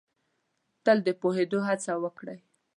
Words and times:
تل 0.83 0.97
د 1.07 1.09
پوهېدو 1.21 1.59
هڅه 1.67 1.91
وکړ 2.03 2.27
ئ 2.35 2.37